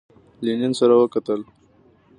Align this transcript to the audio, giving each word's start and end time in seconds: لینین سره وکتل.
لینین 0.43 0.73
سره 0.79 0.93
وکتل. 0.97 1.39